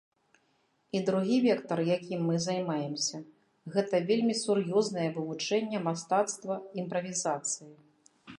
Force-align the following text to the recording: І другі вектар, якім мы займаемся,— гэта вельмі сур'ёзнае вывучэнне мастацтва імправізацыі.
І 0.95 1.01
другі 1.09 1.35
вектар, 1.47 1.79
якім 1.97 2.23
мы 2.29 2.39
займаемся,— 2.45 3.19
гэта 3.75 3.95
вельмі 4.09 4.35
сур'ёзнае 4.43 5.07
вывучэнне 5.19 5.85
мастацтва 5.91 6.61
імправізацыі. 6.83 7.71